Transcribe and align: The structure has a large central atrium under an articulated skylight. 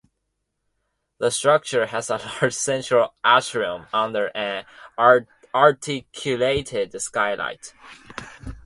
The 1.19 1.29
structure 1.29 1.85
has 1.85 2.09
a 2.09 2.17
large 2.17 2.55
central 2.55 3.13
atrium 3.23 3.85
under 3.93 4.35
an 4.35 4.65
articulated 5.53 6.99
skylight. 6.99 7.75